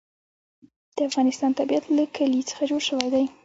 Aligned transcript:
د 0.95 0.97
افغانستان 1.09 1.51
طبیعت 1.59 1.83
له 1.97 2.03
کلي 2.15 2.41
څخه 2.49 2.63
جوړ 2.71 2.81
شوی 2.89 3.07
دی. 3.13 3.25